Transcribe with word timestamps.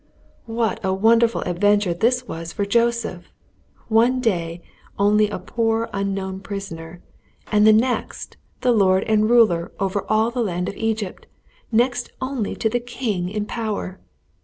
What 0.47 0.79
a 0.83 0.95
wonderful 0.95 1.41
adventure 1.43 1.93
this 1.93 2.27
was 2.27 2.51
for 2.53 2.65
Joseph! 2.65 3.31
One 3.87 4.19
day 4.19 4.63
only 4.97 5.29
a 5.29 5.37
poor 5.37 5.91
unknown 5.93 6.39
prisoner, 6.39 7.03
and 7.51 7.67
the 7.67 7.71
next 7.71 8.35
the 8.61 8.71
lord 8.71 9.03
and 9.03 9.29
ruler 9.29 9.71
over 9.79 10.03
all 10.09 10.31
the 10.31 10.41
land 10.41 10.67
of 10.67 10.75
Egypt 10.75 11.27
next 11.71 12.11
only 12.19 12.55
to 12.55 12.67
the 12.67 12.79
king 12.79 13.29
in 13.29 13.45
power. 13.45 13.99